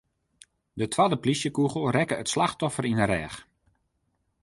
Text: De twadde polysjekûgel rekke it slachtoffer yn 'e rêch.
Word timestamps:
De 0.79 0.85
twadde 0.91 1.17
polysjekûgel 1.21 1.83
rekke 1.95 2.15
it 2.21 2.31
slachtoffer 2.33 2.85
yn 2.91 3.01
'e 3.03 3.07
rêch. 3.07 3.37